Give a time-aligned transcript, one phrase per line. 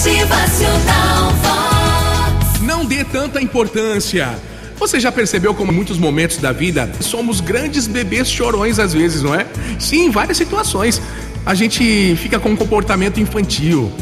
[0.00, 2.62] Motivacional Vox.
[2.62, 4.34] Não dê tanta importância.
[4.78, 9.20] Você já percebeu como em muitos momentos da vida somos grandes bebês chorões às vezes,
[9.20, 9.46] não é?
[9.78, 11.02] Sim, em várias situações.
[11.44, 13.92] A gente fica com um comportamento infantil.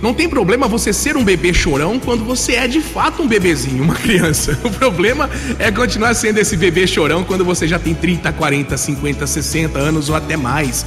[0.00, 3.84] Não tem problema você ser um bebê chorão quando você é de fato um bebezinho,
[3.84, 4.58] uma criança.
[4.64, 5.28] O problema
[5.58, 10.08] é continuar sendo esse bebê chorão quando você já tem 30, 40, 50, 60 anos
[10.08, 10.86] ou até mais.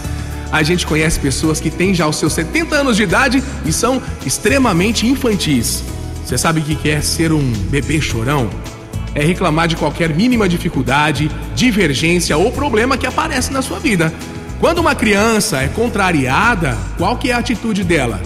[0.56, 4.02] A gente conhece pessoas que têm já os seus 70 anos de idade e são
[4.26, 5.84] extremamente infantis.
[6.24, 8.50] Você sabe o que é ser um bebê chorão?
[9.14, 14.14] É reclamar de qualquer mínima dificuldade, divergência ou problema que aparece na sua vida.
[14.58, 18.22] Quando uma criança é contrariada, qual que é a atitude dela?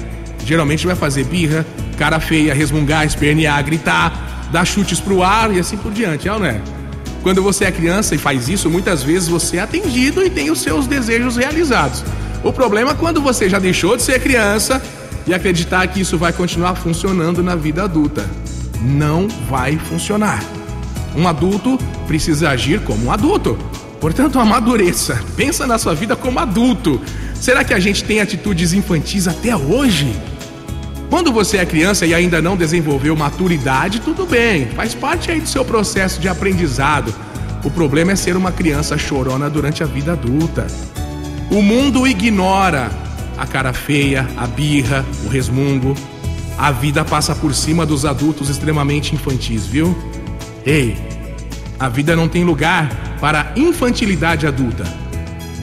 [0.45, 1.65] Geralmente vai fazer birra,
[1.97, 6.45] cara feia, resmungar, espernear, gritar, dar chutes pro ar e assim por diante, é não
[6.45, 6.61] é?
[7.29, 10.61] Quando você é criança e faz isso, muitas vezes você é atendido e tem os
[10.61, 12.03] seus desejos realizados.
[12.43, 14.81] O problema é quando você já deixou de ser criança
[15.27, 18.27] e acreditar que isso vai continuar funcionando na vida adulta.
[18.81, 20.43] Não vai funcionar.
[21.15, 23.55] Um adulto precisa agir como um adulto.
[24.01, 25.23] Portanto, amadureça.
[25.35, 26.99] Pensa na sua vida como adulto.
[27.35, 30.19] Será que a gente tem atitudes infantis até hoje?
[31.09, 35.49] Quando você é criança e ainda não desenvolveu maturidade, tudo bem, faz parte aí do
[35.49, 37.13] seu processo de aprendizado.
[37.63, 40.67] O problema é ser uma criança chorona durante a vida adulta.
[41.49, 42.91] O mundo ignora
[43.35, 45.95] a cara feia, a birra, o resmungo.
[46.55, 49.97] A vida passa por cima dos adultos extremamente infantis, viu?
[50.63, 50.95] Ei,
[51.79, 54.83] a vida não tem lugar para infantilidade adulta.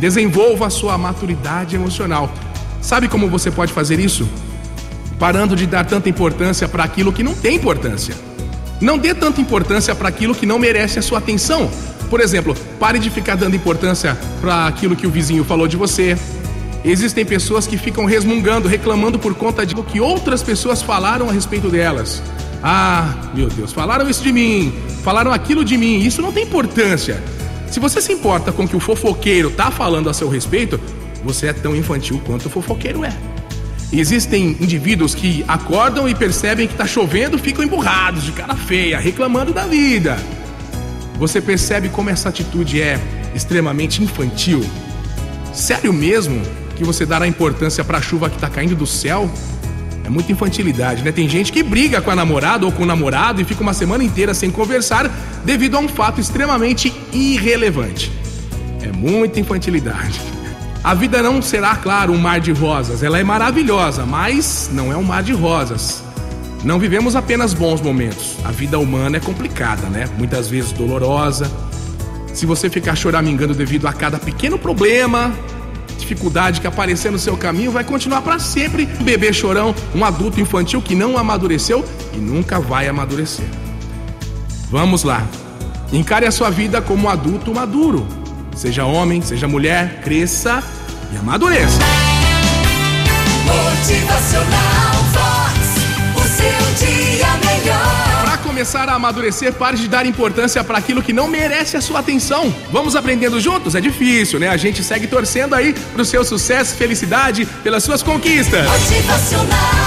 [0.00, 2.32] Desenvolva a sua maturidade emocional.
[2.80, 4.28] Sabe como você pode fazer isso?
[5.18, 8.14] Parando de dar tanta importância para aquilo que não tem importância.
[8.80, 11.70] Não dê tanta importância para aquilo que não merece a sua atenção.
[12.10, 16.16] Por exemplo, pare de ficar dando importância para aquilo que o vizinho falou de você.
[16.84, 21.68] Existem pessoas que ficam resmungando, reclamando por conta de que outras pessoas falaram a respeito
[21.68, 22.22] delas.
[22.62, 24.72] Ah, meu Deus, falaram isso de mim,
[25.02, 25.98] falaram aquilo de mim.
[25.98, 27.22] Isso não tem importância.
[27.70, 30.78] Se você se importa com o que o fofoqueiro tá falando a seu respeito,
[31.24, 33.12] você é tão infantil quanto o fofoqueiro é.
[33.92, 39.52] Existem indivíduos que acordam e percebem que está chovendo, ficam emburrados, de cara feia, reclamando
[39.52, 40.18] da vida.
[41.18, 43.00] Você percebe como essa atitude é
[43.34, 44.64] extremamente infantil?
[45.52, 46.42] Sério mesmo
[46.74, 49.30] que você dará importância para a chuva que está caindo do céu?
[50.04, 51.10] É muita infantilidade, né?
[51.10, 54.04] Tem gente que briga com a namorada ou com o namorado e fica uma semana
[54.04, 55.10] inteira sem conversar
[55.44, 58.12] devido a um fato extremamente irrelevante.
[58.82, 60.35] É muita infantilidade.
[60.86, 63.02] A vida não será, claro, um mar de rosas.
[63.02, 66.00] Ela é maravilhosa, mas não é um mar de rosas.
[66.62, 68.36] Não vivemos apenas bons momentos.
[68.44, 70.08] A vida humana é complicada, né?
[70.16, 71.50] Muitas vezes dolorosa.
[72.32, 75.34] Se você ficar choramingando devido a cada pequeno problema,
[75.98, 80.40] dificuldade que aparecer no seu caminho, vai continuar para sempre um bebê chorão, um adulto
[80.40, 83.46] infantil que não amadureceu e nunca vai amadurecer.
[84.70, 85.26] Vamos lá.
[85.92, 88.06] Encare a sua vida como um adulto maduro.
[88.54, 90.62] Seja homem, seja mulher, cresça
[91.12, 91.78] e amadureça.
[93.44, 95.58] Motivacional Vox,
[96.16, 98.22] o seu dia melhor.
[98.24, 102.00] Para começar a amadurecer, pare de dar importância para aquilo que não merece a sua
[102.00, 102.54] atenção.
[102.72, 103.74] Vamos aprendendo juntos?
[103.74, 104.48] É difícil, né?
[104.48, 108.66] A gente segue torcendo aí pro seu sucesso, felicidade, pelas suas conquistas.
[108.66, 109.85] Motivacional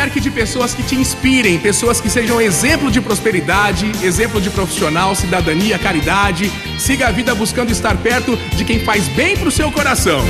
[0.00, 5.14] cerque de pessoas que te inspirem, pessoas que sejam exemplo de prosperidade, exemplo de profissional,
[5.14, 6.50] cidadania, caridade.
[6.78, 10.24] Siga a vida buscando estar perto de quem faz bem pro seu coração.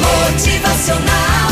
[0.00, 1.51] Motivacional